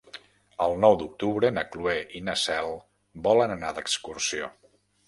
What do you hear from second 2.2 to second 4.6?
i na Cel volen anar d'excursió.